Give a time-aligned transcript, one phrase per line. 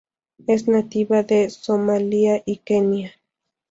[0.47, 3.11] Es nativa de Somalia y Kenia.